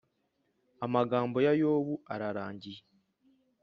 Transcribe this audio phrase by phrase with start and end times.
[0.85, 2.81] Amagambo ya yobu ararangiye